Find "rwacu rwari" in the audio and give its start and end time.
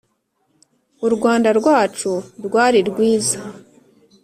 1.59-2.79